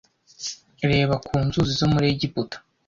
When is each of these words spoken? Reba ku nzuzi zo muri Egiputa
Reba 0.89 1.15
ku 1.25 1.33
nzuzi 1.45 1.73
zo 1.79 1.87
muri 1.93 2.05
Egiputa 2.13 2.55